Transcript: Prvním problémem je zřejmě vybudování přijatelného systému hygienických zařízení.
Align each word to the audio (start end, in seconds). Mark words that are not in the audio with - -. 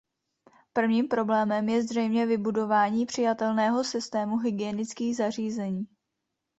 Prvním 0.73 1.07
problémem 1.07 1.69
je 1.69 1.83
zřejmě 1.83 2.25
vybudování 2.25 3.05
přijatelného 3.05 3.83
systému 3.83 4.37
hygienických 4.37 5.15
zařízení. 5.15 5.87